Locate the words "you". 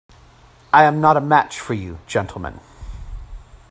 1.75-1.99